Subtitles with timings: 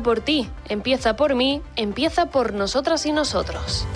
[0.00, 3.86] por ti, empieza por mí, empieza por nosotras y nosotros.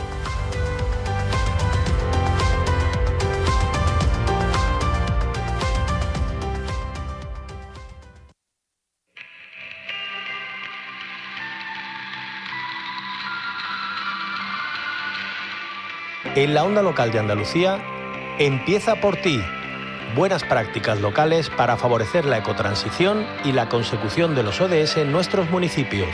[16.34, 17.78] En la onda local de Andalucía,
[18.39, 19.39] empieza por ti.
[20.14, 25.50] Buenas prácticas locales para favorecer la ecotransición y la consecución de los ODS en nuestros
[25.50, 26.10] municipios.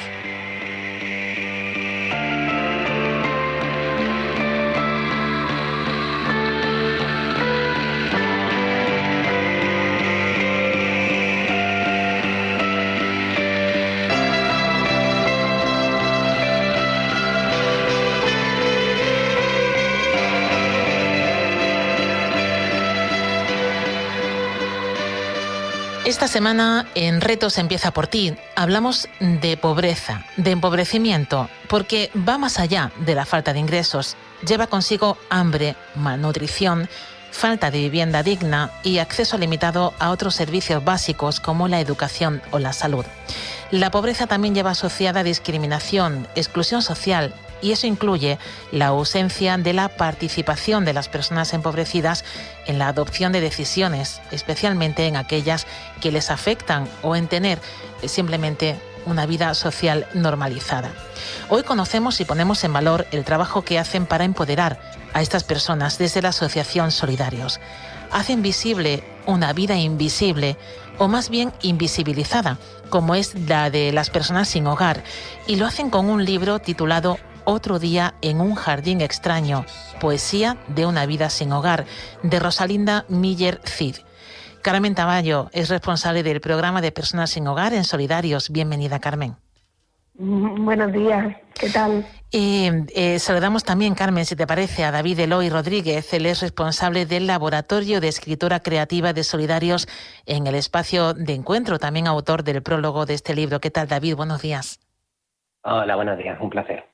[26.08, 32.58] Esta semana en Retos empieza por ti hablamos de pobreza, de empobrecimiento, porque va más
[32.58, 34.16] allá de la falta de ingresos.
[34.46, 36.88] Lleva consigo hambre, malnutrición,
[37.30, 42.58] falta de vivienda digna y acceso limitado a otros servicios básicos como la educación o
[42.58, 43.04] la salud.
[43.70, 48.38] La pobreza también lleva asociada discriminación, exclusión social, y eso incluye
[48.72, 52.24] la ausencia de la participación de las personas empobrecidas
[52.66, 55.66] en la adopción de decisiones, especialmente en aquellas
[56.00, 57.58] que les afectan o en tener
[58.06, 58.76] simplemente
[59.06, 60.92] una vida social normalizada.
[61.48, 64.80] Hoy conocemos y ponemos en valor el trabajo que hacen para empoderar
[65.14, 67.60] a estas personas desde la Asociación Solidarios.
[68.10, 70.56] Hacen visible una vida invisible
[70.98, 72.58] o más bien invisibilizada,
[72.90, 75.04] como es la de las personas sin hogar,
[75.46, 77.18] y lo hacen con un libro titulado
[77.48, 79.64] otro día en un jardín extraño,
[80.00, 81.86] poesía de una vida sin hogar,
[82.22, 83.96] de Rosalinda Miller Cid.
[84.60, 88.50] Carmen Tamayo es responsable del programa de personas sin hogar en Solidarios.
[88.50, 89.36] Bienvenida, Carmen.
[90.18, 92.06] Mm, buenos días, ¿qué tal?
[92.30, 96.12] Y eh, saludamos también, Carmen, si te parece, a David Eloy Rodríguez.
[96.12, 99.88] Él es responsable del Laboratorio de Escritura Creativa de Solidarios
[100.26, 103.58] en el espacio de encuentro, también autor del prólogo de este libro.
[103.58, 104.16] ¿Qué tal, David?
[104.16, 104.80] Buenos días.
[105.62, 106.84] Hola, buenos días, un placer.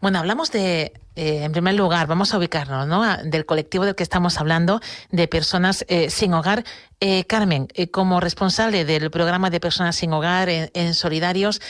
[0.00, 3.04] Bueno, hablamos de, eh, en primer lugar, vamos a ubicarnos, ¿no?
[3.24, 6.64] Del colectivo del que estamos hablando, de personas eh, sin hogar.
[7.00, 11.60] Eh, Carmen, como responsable del programa de personas sin hogar en, Solidarios,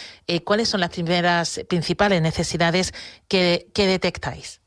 [0.44, 2.92] ¿cuáles son las primeras principales necesidades
[3.28, 4.60] que, que detectáis?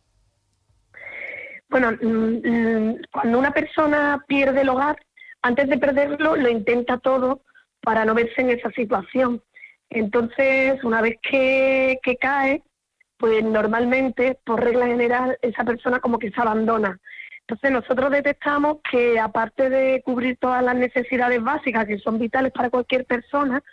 [1.70, 4.98] Bueno, mm, cuando una persona pierde el hogar,
[5.42, 7.42] antes de perderlo, lo intenta todo
[7.82, 9.42] para no verse en esa situación
[9.90, 12.64] entonces, una vez que, cae,
[13.18, 17.00] pues normalmente, por regla general, esa persona como que se abandona.
[17.42, 22.70] Entonces nosotros detectamos que aparte de cubrir todas las necesidades básicas que son vitales para
[22.70, 23.64] cualquier persona,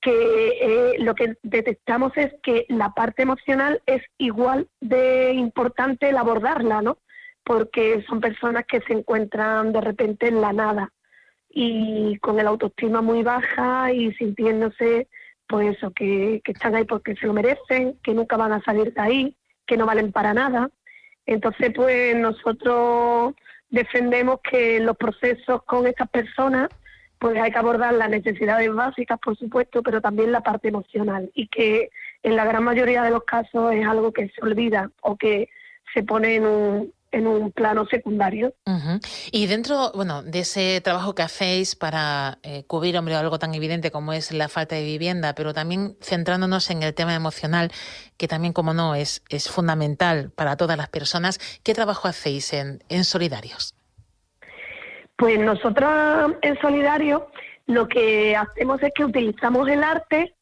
[0.00, 0.12] que
[0.60, 6.80] eh, lo que detectamos es que la parte emocional es igual de importante el abordarla,
[6.80, 6.98] ¿no?
[7.44, 10.90] Porque son personas que se encuentran de repente en la nada
[11.50, 15.08] y con el autoestima muy baja y sintiéndose
[15.48, 19.00] pues eso, que, están ahí porque se lo merecen, que nunca van a salir de
[19.00, 19.36] ahí,
[19.66, 20.70] que no valen para nada.
[21.26, 23.34] Entonces, pues nosotros
[23.70, 26.68] defendemos que los procesos con estas personas,
[27.18, 31.48] pues hay que abordar las necesidades básicas, por supuesto, pero también la parte emocional y
[31.48, 31.90] que
[32.22, 35.48] en la gran mayoría de los casos es algo que se olvida o que
[35.94, 38.54] se pone en un, en un plano secundario.
[39.30, 43.90] Y dentro, bueno, de ese trabajo que hacéis para eh, cubrir, hombre, algo tan evidente
[43.90, 47.70] como es la falta de vivienda, pero también centrándonos en el tema emocional,
[48.16, 52.82] que también, como no, es, es fundamental para todas las personas, ¿qué trabajo hacéis en,
[52.88, 53.74] en Solidarios?
[55.16, 57.28] Pues nosotros en Solidario
[57.66, 60.34] lo que hacemos es que utilizamos el arte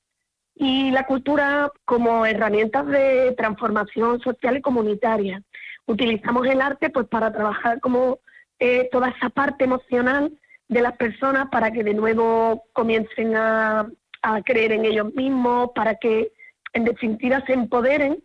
[0.54, 5.42] y la cultura como herramientas de transformación social y comunitaria.
[5.90, 8.20] Utilizamos el arte pues para trabajar como
[8.60, 10.32] eh, toda esa parte emocional
[10.68, 13.90] de las personas para que de nuevo comiencen a,
[14.22, 16.30] a creer en ellos mismos, para que
[16.74, 18.22] en definitiva se empoderen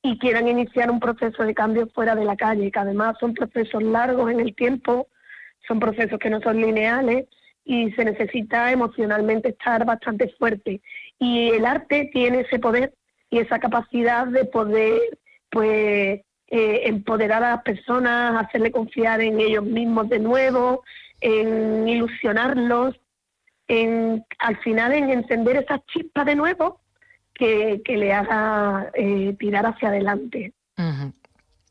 [0.00, 3.82] y quieran iniciar un proceso de cambio fuera de la calle, que además son procesos
[3.82, 5.08] largos en el tiempo,
[5.66, 7.26] son procesos que no son lineales
[7.64, 10.80] y se necesita emocionalmente estar bastante fuerte.
[11.18, 12.94] Y el arte tiene ese poder
[13.28, 15.18] y esa capacidad de poder,
[15.50, 20.82] pues, eh, empoderar a las personas, hacerle confiar en ellos mismos de nuevo,
[21.20, 22.98] en ilusionarlos,
[23.66, 26.80] en al final en encender esa chispa de nuevo
[27.34, 30.54] que, le haga eh, tirar hacia adelante.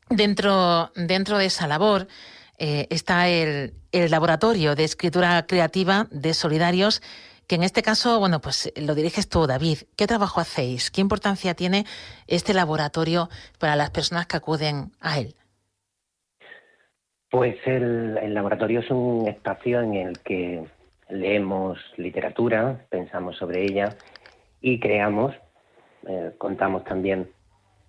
[0.08, 2.06] Dentro, dentro de esa labor
[2.56, 7.02] eh, está el, el Laboratorio de Escritura Creativa de Solidarios
[7.48, 9.78] que en este caso, bueno, pues lo diriges tú, David.
[9.96, 10.90] ¿Qué trabajo hacéis?
[10.90, 11.84] ¿Qué importancia tiene
[12.26, 15.34] este laboratorio para las personas que acuden a él?
[17.30, 20.62] Pues el, laboratorio es un espacio en el que
[21.08, 23.96] leemos literatura, pensamos sobre ella
[24.60, 25.34] y creamos,
[26.06, 27.30] eh, contamos también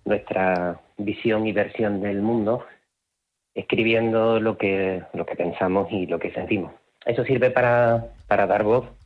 [0.06, 2.64] nuestra visión y versión del mundo,
[3.54, 6.72] escribiendo lo que, lo que pensamos y lo que sentimos.
[7.04, 8.99] Eso sirve para, para dar voz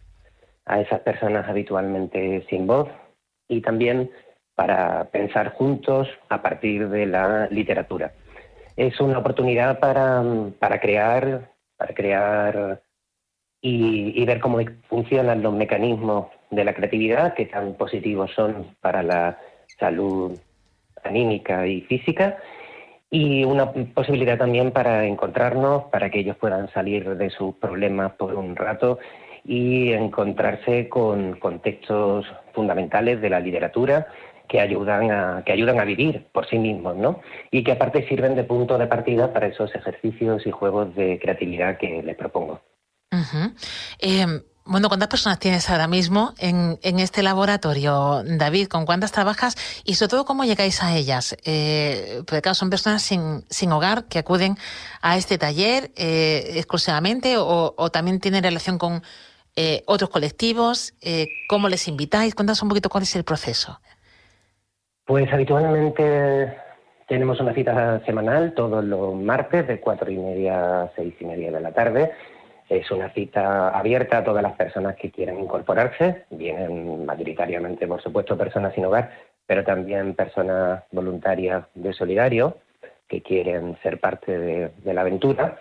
[0.66, 2.88] a esas personas habitualmente sin voz
[3.48, 4.10] y también
[4.54, 8.12] para pensar juntos a partir de la literatura.
[8.76, 10.22] Es una oportunidad para,
[10.58, 12.82] para crear, para crear
[13.60, 14.58] y, ver cómo
[14.88, 19.38] funcionan los mecanismos de la creatividad que tan positivos son para la
[19.78, 20.38] salud
[21.02, 22.38] anímica y física
[23.10, 28.34] y una posibilidad también para encontrarnos, para que ellos puedan salir de sus problemas por
[28.34, 28.98] un rato
[29.44, 34.06] y encontrarse con contextos fundamentales de la literatura
[34.48, 37.20] que ayudan a que ayudan a vivir por sí mismos, ¿no?
[37.50, 41.78] Y que aparte sirven de punto de partida para esos ejercicios y juegos de creatividad
[41.78, 42.60] que les propongo.
[44.00, 48.68] Em, bueno, ¿cuántas personas tienes ahora mismo en, en, este laboratorio, David?
[48.68, 49.56] ¿Con cuántas trabajas?
[49.84, 51.36] Y sobre todo, ¿cómo llegáis a ellas?
[51.44, 54.56] Eh, porque claro, son personas sin, sin hogar que acuden
[55.00, 59.02] a este taller eh, exclusivamente o, o, también tienen relación con
[59.56, 60.94] eh, otros colectivos?
[61.00, 62.34] Eh, ¿Cómo les invitáis?
[62.34, 63.80] Cuéntanos un poquito cuál es el proceso.
[65.04, 66.56] Pues habitualmente
[67.06, 71.52] tenemos una cita semanal todos los martes de cuatro y media a seis y media
[71.52, 72.12] de la tarde.
[72.68, 76.24] Es una cita abierta a todas las personas que quieran incorporarse.
[76.30, 79.10] Vienen mayoritariamente, por supuesto, personas sin hogar,
[79.46, 82.56] pero también personas voluntarias de Solidario
[83.06, 85.58] que quieren ser parte de la aventura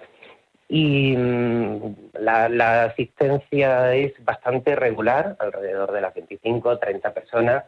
[0.69, 7.65] y mm, la, asistencia es bastante regular, alrededor de las 25 30 personas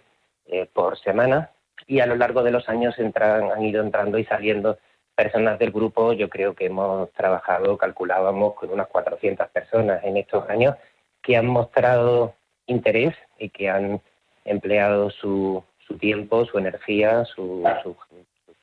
[0.47, 1.51] eh, por semana
[1.87, 4.77] y a lo largo de los años entran, han ido entrando y saliendo
[5.15, 6.13] personas del grupo.
[6.13, 10.75] Yo creo que hemos trabajado, calculábamos, con unas 400 personas en estos años
[11.21, 12.33] que han mostrado
[12.67, 14.01] interés y que han
[14.45, 17.63] empleado su, su tiempo, su energía, su,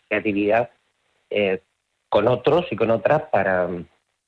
[0.09, 0.71] creatividad
[1.31, 1.61] eh,
[2.09, 3.69] con otros y con otras para,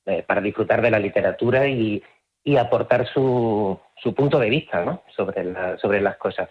[0.07, 2.03] eh, para disfrutar de la literatura y,
[2.59, 5.03] aportar su, su, punto de vista ¿no?
[5.17, 6.49] sobre, la, sobre las cosas.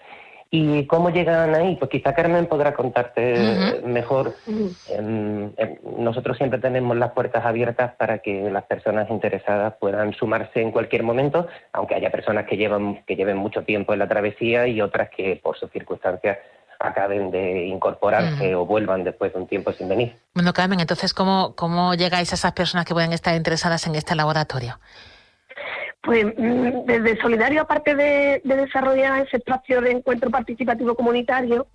[0.56, 1.76] ¿Y cómo llegan ahí?
[1.78, 4.36] Pues quizá Carmen podrá contarte mejor.
[5.98, 11.02] nosotros siempre tenemos las puertas abiertas para que las personas interesadas puedan sumarse en cualquier
[11.02, 15.10] momento, aunque haya personas que, llevan, que lleven mucho tiempo en la travesía y otras
[15.10, 16.38] que por sus circunstancias
[16.84, 20.16] acaben de incorporarse o vuelvan después de un tiempo sin venir.
[20.34, 24.16] Bueno, Carmen, entonces, ¿cómo, ¿cómo llegáis a esas personas que pueden estar interesadas en este
[24.16, 24.80] laboratorio?
[26.02, 31.68] Pues mm, desde Solidario, aparte de, desarrollar ese espacio de encuentro participativo comunitario,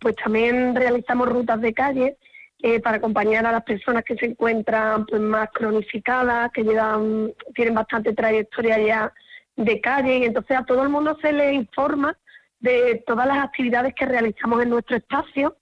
[0.00, 2.16] pues también realizamos rutas de calle
[2.62, 7.74] eh, para acompañar a las personas que se encuentran pues, más cronificadas, que llevan, tienen
[7.74, 9.12] bastante trayectoria ya
[9.56, 12.16] de calle, y entonces a todo el mundo se le informa
[12.64, 15.58] de todas las actividades que realizamos en nuestro espacio,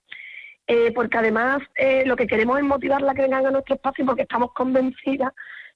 [0.67, 4.05] eh, porque además eh, lo que queremos es motivarla a que vengan a nuestro espacio
[4.05, 5.33] porque estamos convencidas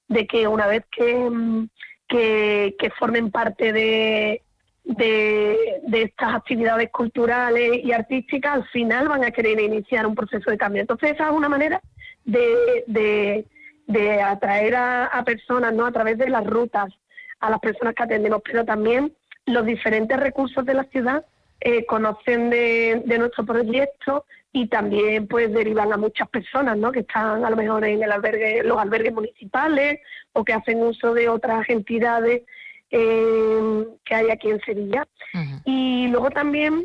[0.08, 1.68] de que una vez que, mm,
[2.08, 4.40] que, formen parte de,
[4.84, 10.56] de, estas actividades culturales y artísticas, al final van a querer iniciar un proceso de
[10.56, 10.80] cambio.
[10.80, 11.82] Entonces esa es una manera
[12.24, 13.44] de,
[13.86, 15.84] de, atraer a, personas, ¿no?
[15.84, 16.88] A través de las rutas,
[17.40, 19.12] a las personas que atendemos, pero también
[19.48, 21.24] los diferentes recursos de la ciudad
[21.60, 26.92] eh, conocen de, de, nuestro proyecto y también pues derivan a muchas personas, ¿no?
[26.92, 30.00] Que están a lo mejor en el albergue, los albergues municipales
[30.32, 32.42] o que hacen uso de otras entidades
[32.90, 35.06] eh, que hay aquí en Sevilla.
[35.64, 36.84] Y luego también,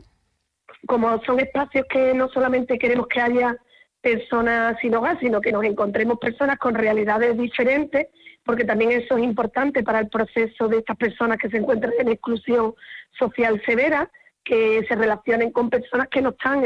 [0.85, 3.55] como son espacios que no solamente queremos que haya
[4.01, 8.07] personas sin hogar, sino que nos encontremos personas con realidades diferentes,
[8.45, 12.09] porque también eso es importante para el proceso de estas personas que se encuentran en
[12.09, 12.75] exclusión
[13.17, 14.09] social severa,
[14.43, 16.61] que se relacionen con personas que no están,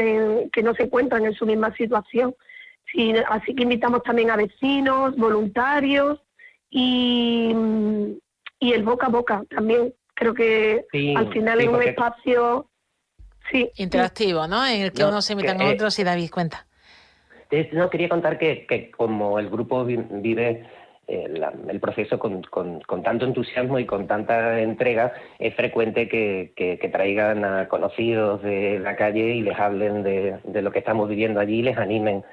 [0.50, 2.34] que no se encuentran en su misma situación.
[3.28, 6.20] así que invitamos también a vecinos, voluntarios
[6.70, 7.54] y,
[8.58, 9.94] y el boca a boca también.
[10.14, 10.84] Creo que
[11.16, 12.68] al final es un espacio
[13.52, 14.66] sí, interactivo, ¿no?
[14.66, 16.66] En el que uno se invita a otros y David cuenta.
[17.72, 20.68] No, quería contar que, que como el grupo vive
[21.08, 21.26] eh,
[21.68, 27.44] el proceso con, con, tanto entusiasmo y con tanta entrega, es frecuente que, que, traigan
[27.44, 31.60] a conocidos de la calle y les hablen de, de, lo que estamos viviendo allí
[31.60, 32.24] y les animen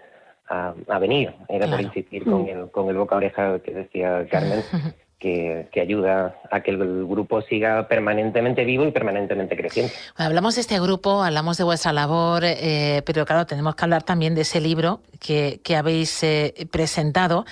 [0.49, 1.33] a, a venir.
[1.47, 2.49] Era por insistir con mm.
[2.49, 4.61] el, con el boca oreja que decía Carmen.
[5.19, 9.91] que, ayuda a que el grupo siga permanentemente vivo y permanentemente creciendo.
[10.15, 14.35] hablamos de este grupo, hablamos de vuestra labor, eh, pero claro, tenemos que hablar también
[14.35, 17.45] de ese libro que, habéis eh, presentado.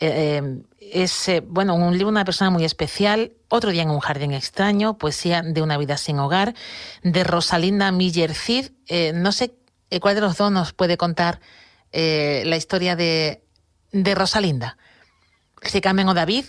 [0.00, 0.42] Eh,
[0.80, 3.32] es bueno un libro de una persona muy especial.
[3.48, 6.54] Otro día en un jardín extraño, poesía de una vida sin hogar,
[7.02, 8.70] de Rosalinda Miller Cid.
[9.14, 9.54] no sé
[10.00, 11.40] cuál de los dos nos puede contar
[11.92, 13.42] la historia de,
[13.92, 14.76] de Rosalinda.
[15.62, 16.44] Si Carmen o David,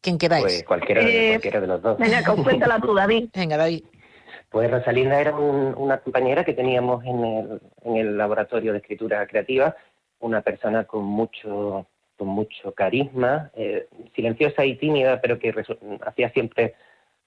[0.00, 0.44] ¿Quién queráis?
[0.44, 1.98] Pues cualquiera, de, eh, de los dos.
[1.98, 3.30] Venga, cuéntala tú, David.
[3.34, 3.84] Venga, David.
[4.50, 9.76] Pues Rosalinda era una compañera que teníamos en el, en el laboratorio de escritura creativa,
[10.20, 11.86] una persona con mucho,
[12.18, 15.54] con mucho carisma, eh, silenciosa y tímida, pero que
[16.04, 16.74] hacía siempre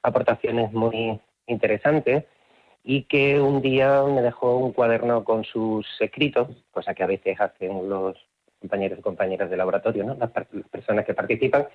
[0.03, 2.25] aportaciones muy interesantes
[2.83, 7.39] y que un día me dejó un cuaderno con sus escritos, cosa que a veces
[7.39, 8.17] hacen los
[8.59, 10.15] compañeros y compañeras de laboratorio, ¿no?
[10.15, 10.31] las
[10.69, 11.67] personas que participan,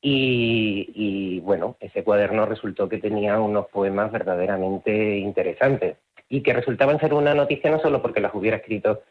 [0.00, 5.96] y, bueno, ese cuaderno resultó que tenía unos poemas verdaderamente interesantes
[6.28, 9.02] y que resultaban ser una noticia no solo porque las hubiera escrito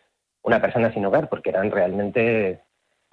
[0.43, 2.61] una persona sin hogar, porque eran realmente,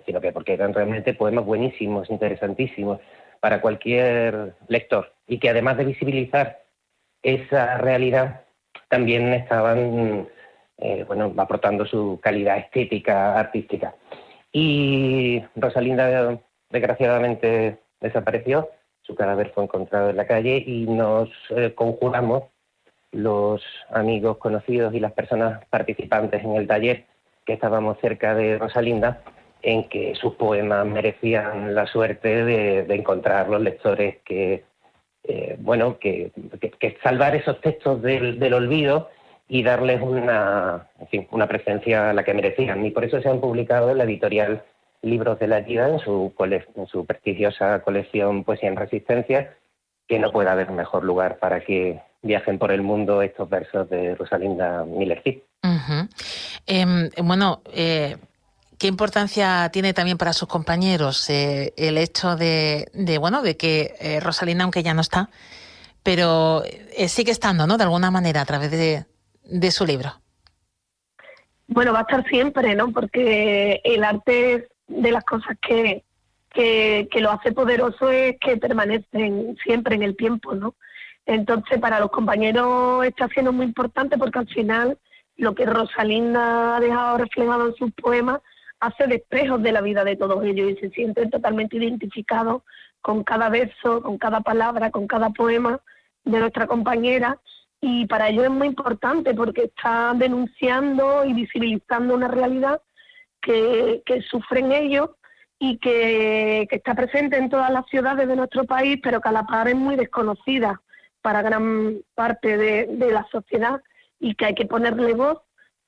[0.05, 3.01] sino que porque eran realmente poemas buenísimos, interesantísimos
[3.41, 6.63] para cualquier lector y que además de visibilizar
[7.23, 8.43] esa realidad,
[8.89, 10.29] también estaban
[10.79, 13.95] eh, bueno, aportando su calidad estética, artística.
[14.53, 16.39] Y Rosalinda
[16.71, 18.71] desgraciadamente desapareció,
[19.03, 22.45] su cadáver fue encontrado en la calle y nos eh, conjuramos
[23.13, 27.05] los amigos conocidos y las personas participantes en el taller
[27.47, 29.23] que estábamos cerca de Rosalinda
[29.65, 34.63] en que sus poemas merecían la suerte de, encontrar los lectores que,
[35.25, 36.33] eh, bueno, que,
[37.03, 39.09] salvar esos textos del, olvido
[39.49, 40.89] y darles una,
[41.31, 42.85] una presencia a la que merecían.
[42.85, 44.63] Y por eso se han publicado en la editorial
[45.01, 49.57] libros de la vida en su, en su prestigiosa colección Poesía en Resistencia,
[50.07, 54.15] que no puede haber mejor lugar para que viajen por el mundo estos versos de
[54.15, 55.23] Rosalinda Miller.
[56.67, 58.17] Em, bueno, eh,
[58.79, 62.89] ¿qué importancia tiene también para sus compañeros eh, el hecho de,
[63.21, 65.31] bueno, de que eh, Rosalinda, aunque ya no está,
[66.03, 66.63] pero
[67.09, 67.79] sigue estando, ¿no?
[67.79, 69.07] De alguna manera a través de,
[69.45, 70.13] de su libro.
[71.67, 72.93] Bueno, va a estar siempre, ¿no?
[72.93, 76.05] Porque el arte de las cosas que,
[76.51, 80.75] que, lo hace poderoso es que permanecen siempre en el tiempo, ¿no?
[81.27, 84.99] Entonces, para los compañeros está siendo muy importante porque al final
[85.37, 88.41] lo que Rosalinda ha dejado reflejado en sus poemas
[88.87, 92.63] hace despejos de la vida de todos ellos y se sienten totalmente identificados
[93.01, 95.81] con cada verso, con cada palabra, con cada poema
[96.25, 97.39] de nuestra compañera.
[97.81, 102.81] Y para ellos es muy importante porque está denunciando y visibilizando una realidad
[103.41, 105.11] que, sufren ellos
[105.59, 109.45] y que, está presente en todas las ciudades de nuestro país, pero que a la
[109.45, 110.81] par es muy desconocida
[111.21, 113.83] para gran parte de, la sociedad.
[114.19, 115.41] Y que hay que ponerle voz,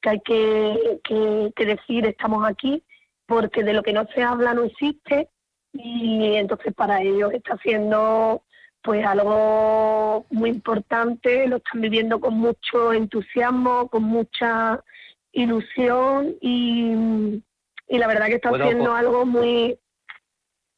[0.03, 2.83] que hay que, decir estamos aquí,
[3.27, 5.29] porque de lo que no se habla no existe
[5.73, 8.43] y entonces para ellos está siendo
[8.83, 14.81] pues algo muy importante, lo están viviendo con mucho entusiasmo, con mucha
[15.33, 17.43] ilusión y,
[17.89, 19.77] y la verdad que está haciendo algo muy...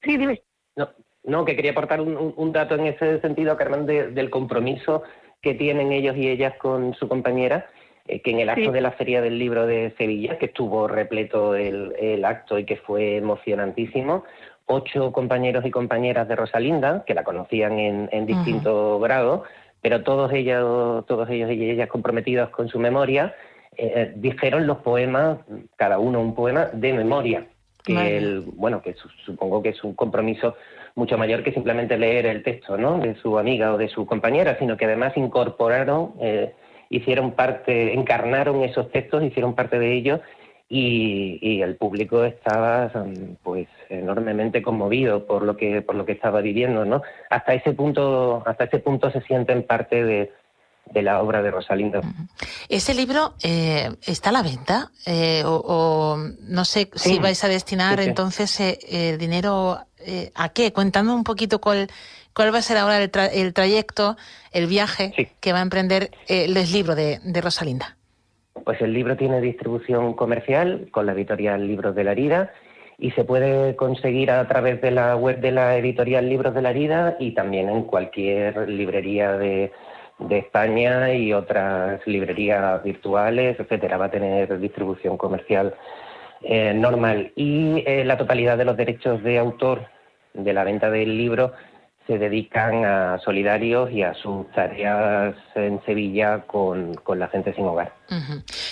[0.02, 0.43] Sí, dime.
[0.75, 0.88] No,
[1.25, 5.02] no que quería aportar un, dato en ese sentido, Carmen, del compromiso
[5.43, 7.71] que tienen ellos y ellas con su compañera
[8.09, 11.55] eh, que en el acto de la Feria del Libro de Sevilla, que estuvo repleto
[11.55, 14.25] el, acto y que fue emocionantísimo,
[14.67, 19.43] ocho compañeros y compañeras de Rosalinda, que la conocían en, distintos grados,
[19.81, 23.35] pero todos ellos, todos ellos y ellas comprometidos con su memoria,
[23.77, 25.38] eh, eh, dijeron los poemas,
[25.77, 27.47] cada uno un poema de memoria.
[27.85, 30.57] Que el, bueno, que supongo que es un compromiso
[30.95, 32.99] mucho mayor que simplemente leer el texto, ¿no?
[32.99, 36.53] De su amiga o de su compañera, sino que además incorporaron, eh,
[36.90, 40.21] hicieron parte, encarnaron esos textos, hicieron parte de ellos
[40.68, 42.90] y, el público estaba
[43.42, 48.42] pues enormemente conmovido por lo que por lo que estaba viviendo no hasta ese punto
[48.47, 50.30] hasta ese punto se sienten parte de,
[50.95, 52.00] la obra de Rosalinda.
[52.68, 54.90] ¿Ese libro eh, está a la venta?
[55.07, 58.78] Eh, o, no sé si vais a destinar entonces eh,
[59.11, 59.78] el dinero
[60.35, 60.73] a qué?
[60.73, 61.88] Cuéntame un poquito cuál,
[62.38, 64.16] cuál va a ser ahora el, el trayecto,
[64.52, 67.97] el viaje que va a emprender el libro de Rosalinda.
[68.64, 72.52] Pues el libro tiene distribución comercial con la editorial Libros de la Herida
[72.97, 76.71] y se puede conseguir a través de la web de la editorial Libros de la
[76.71, 79.73] Herida y también en cualquier librería de,
[80.30, 83.99] España y otras librerías virtuales, etcétera.
[83.99, 85.75] Va a tener distribución comercial
[86.42, 87.33] eh, normal.
[87.35, 89.87] Y eh, la totalidad de los derechos de autor
[90.35, 91.52] de la venta del libro
[92.09, 97.95] se dedican a solidarios y a sus tareas en Sevilla con, la gente sin hogar.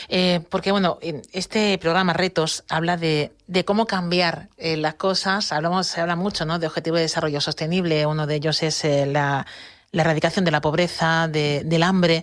[0.09, 0.99] Eh, porque, bueno,
[1.33, 3.33] este programa Retos habla de,
[3.67, 5.53] cómo cambiar eh, las cosas.
[5.53, 6.59] Hablamos, se habla mucho ¿no?
[6.59, 8.07] de objetivo de desarrollo sostenible.
[8.07, 9.47] Uno de ellos es eh, la,
[9.93, 12.23] erradicación de la pobreza, del hambre.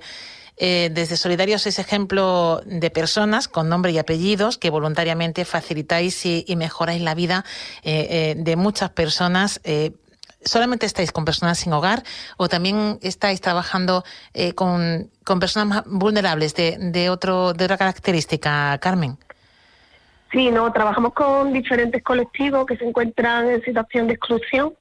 [0.60, 6.56] desde Solidarios es ejemplo de personas con nombre y apellidos que voluntariamente facilitáis y, y
[6.56, 7.46] mejoráis la vida
[7.84, 9.60] de muchas personas
[10.46, 12.04] ¿Solamente estáis con personas sin hogar
[12.38, 15.10] o también estáis trabajando eh, con,
[15.40, 19.18] personas vulnerables de, de, otro, de otra característica, Carmen?
[20.34, 24.74] Sí, no, trabajamos con diferentes colectivos que se encuentran en situación de exclusión.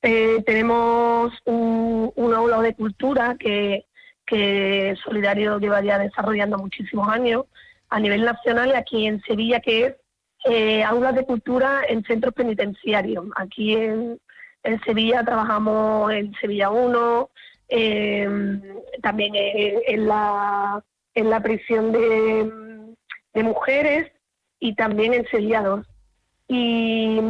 [0.00, 3.84] Eh, tenemos un, aula de cultura que,
[4.24, 7.46] que Solidario lleva ya desarrollando muchísimos años
[7.88, 9.94] a nivel nacional y aquí en Sevilla, que es
[10.44, 13.26] eh, aulas de cultura en centros penitenciarios.
[13.34, 14.20] Aquí en,
[14.64, 17.30] en Sevilla trabajamos en Sevilla 1,
[17.68, 18.62] em,
[19.02, 20.82] también en, la,
[21.14, 22.52] en la prisión de,
[23.42, 24.12] mujeres
[24.60, 25.86] y también en Sevilla 2.
[26.48, 27.20] Y,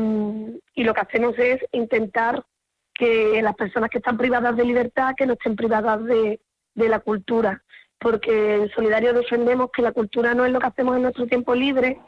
[0.75, 2.45] y lo que hacemos es intentar
[2.93, 6.41] que las personas que están privadas de libertad, que no estén privadas de,
[6.75, 7.63] de la cultura,
[7.99, 11.55] porque en Solidario defendemos que la cultura no es lo que hacemos en nuestro tiempo
[11.55, 11.99] libre,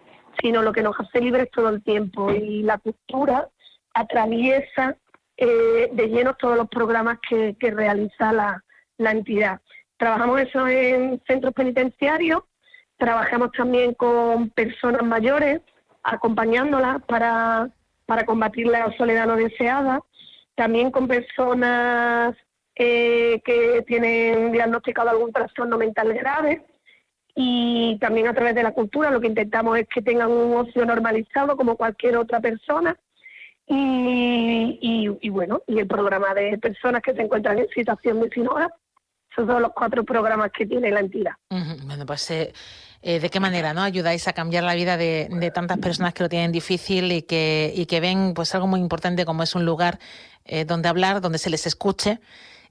[0.42, 2.32] sino lo que nos hace libres todo el tiempo.
[2.32, 3.48] Y la cultura
[3.94, 4.96] atraviesa
[5.36, 8.62] eh, de lleno todos los programas que, realiza la,
[8.98, 9.60] entidad.
[9.96, 12.42] Trabajamos eso en centros penitenciarios,
[12.96, 15.60] trabajamos también con personas mayores,
[16.02, 17.70] acompañándolas para,
[18.06, 20.00] para combatir la soledad no deseada,
[20.54, 22.36] también con personas
[22.76, 26.64] eh, que tienen diagnosticado algún trastorno mental grave
[27.34, 30.84] y también a través de la cultura lo que intentamos es que tengan un ocio
[30.84, 32.96] normalizado como cualquier otra persona
[33.66, 39.46] y, bueno, y el programa de personas que se encuentran en situación de sin Esos
[39.46, 41.32] son los cuatro programas que tiene la entidad.
[41.48, 42.52] Bueno, pues eh,
[43.02, 46.28] eh, de qué manera no ayudáis a cambiar la vida de, tantas personas que lo
[46.28, 49.98] tienen difícil y que, y que ven pues algo muy importante como es un lugar
[50.44, 52.20] eh, donde hablar, donde se les escuche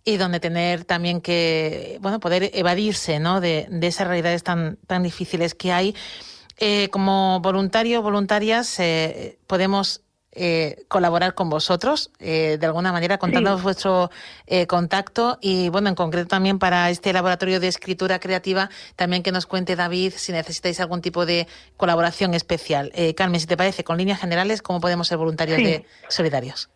[0.06, 3.40] y donde tener también que bueno poder evadirse ¿no?
[3.40, 5.96] de, de esas realidades tan, tan difíciles que hay.
[6.92, 8.80] como voluntarios, voluntarias,
[9.48, 10.04] podemos
[10.36, 14.10] eh, colaborar con vosotros, eh, de alguna manera contándonos vuestro
[14.48, 19.32] eh, contacto y, bueno, en concreto también para este laboratorio de escritura creativa, también que
[19.32, 22.92] nos cuente David si necesitáis algún tipo de colaboración especial.
[23.16, 26.70] Carmen, si te parece, con líneas generales, ¿cómo podemos ser voluntarios de Solidarios?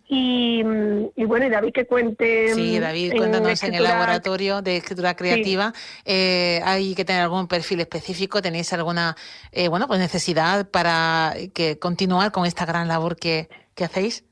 [0.07, 2.49] y, bueno, y David que cuente...
[2.53, 5.73] Sí, David, cuéntanos en, el laboratorio de escritura creativa,
[6.05, 8.41] eh, ¿hay que tener algún perfil específico?
[8.41, 9.15] ¿Tenéis alguna
[9.51, 13.47] eh, bueno, pues necesidad para que continuar con esta gran labor que,
[13.79, 14.25] hacéis?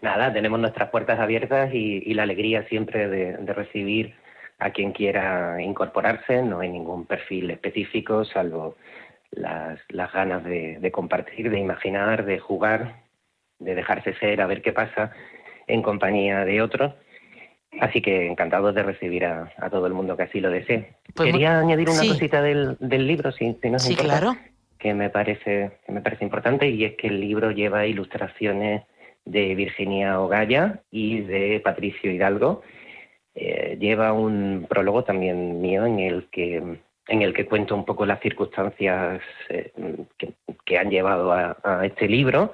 [0.00, 4.14] Nada, tenemos nuestras puertas abiertas y, la alegría siempre de recibir
[4.58, 8.76] a quien quiera incorporarse, no hay ningún perfil específico, salvo
[9.36, 13.02] las, las ganas de, compartir, de imaginar, de jugar,
[13.58, 15.12] de dejarse ser, a ver qué pasa
[15.66, 16.94] en compañía de otros.
[17.80, 20.94] Así que encantado de recibir a, todo el mundo que así lo desee.
[21.14, 24.36] Pues Quería añadir una cosita del, del, libro, si, si no sí, claro.
[24.78, 28.84] que me parece que me parece importante y es que el libro lleva ilustraciones
[29.24, 32.62] de Virginia Ogaya y de Patricio Hidalgo.
[33.34, 38.06] Eh, lleva un prólogo también mío en el que en el que cuento un poco
[38.06, 39.72] las circunstancias eh,
[40.64, 42.52] que, han llevado a, este libro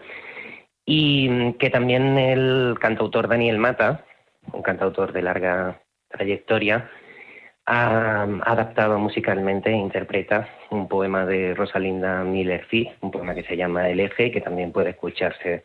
[0.84, 4.04] y que también el cantautor Daniel Mata,
[4.52, 6.90] un cantautor de larga trayectoria,
[7.66, 13.56] ha adaptado musicalmente e interpreta un poema de Rosalinda Miller Fee, un poema que se
[13.56, 15.62] llama El Eje, que también puede escucharse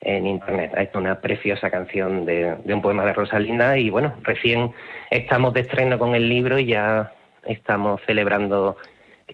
[0.00, 0.72] en internet.
[0.76, 4.72] Es una preciosa canción de, un poema de Rosalinda y bueno, recién
[5.10, 7.12] estamos de estreno con el libro y ya
[7.44, 8.76] estamos celebrando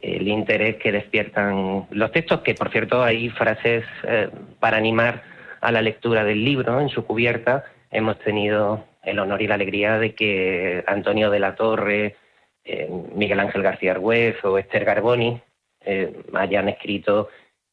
[0.02, 4.28] el interés que despiertan los textos, que por cierto hay frases eh,
[4.60, 5.22] para animar
[5.60, 7.64] a la lectura del libro en su cubierta.
[7.90, 12.16] Hemos tenido el honor y la alegría de que Antonio de la Torre,
[12.64, 15.40] eh, Miguel Ángel García Argüez o Esther Garboni
[15.84, 17.28] eh, hayan escrito,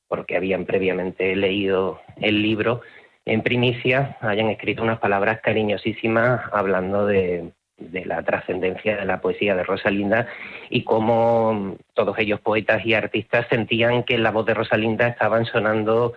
[0.07, 2.81] porque habían previamente leído el libro
[3.25, 9.55] en primicia, hayan escrito unas palabras cariñosísimas hablando de, de la trascendencia de la poesía
[9.55, 10.27] de Rosalinda
[10.69, 15.45] y cómo todos ellos poetas y artistas sentían que en la voz de Rosalinda estaban
[15.45, 16.13] sonando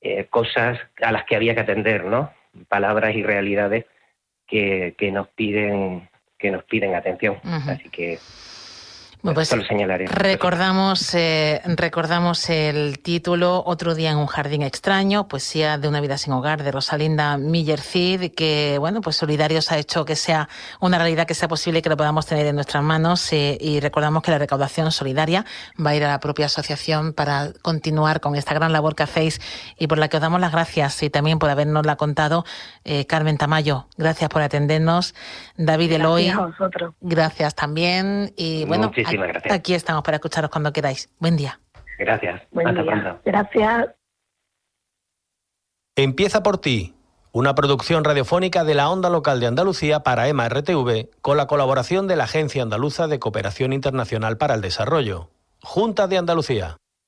[0.00, 2.30] eh, cosas a las que había que atender, ¿no?
[2.68, 3.86] Palabras y realidades
[4.46, 7.38] que, que nos piden que nos piden atención.
[7.42, 8.18] Así que
[9.22, 9.52] pues
[10.10, 16.16] recordamos, eh, recordamos el título Otro día en un jardín extraño, poesía de una vida
[16.18, 20.48] sin hogar de Rosalinda Miller Cid, que bueno, pues Solidarios ha hecho que sea
[20.80, 23.32] una realidad que sea posible y que lo podamos tener en nuestras manos.
[23.32, 25.44] Eh, y recordamos que la recaudación solidaria
[25.84, 29.40] va a ir a la propia asociación para continuar con esta gran labor que hacéis
[29.78, 32.44] y por la que os damos las gracias y también por habernosla contado.
[32.84, 35.14] Eh, Carmen Tamayo, gracias por atendernos.
[35.56, 36.32] David Eloy,
[37.00, 38.32] gracias también.
[38.36, 38.92] Y bueno,
[39.50, 41.10] Aquí estamos para escucharos cuando queráis.
[41.18, 41.60] Buen día.
[41.98, 42.42] Gracias.
[43.24, 43.88] Gracias.
[45.96, 46.94] Empieza por ti,
[47.32, 52.06] una producción radiofónica de la Onda Local de Andalucía para EMA RTV, con la colaboración
[52.06, 55.30] de la Agencia Andaluza de Cooperación Internacional para el Desarrollo.
[55.60, 56.76] Junta de Andalucía.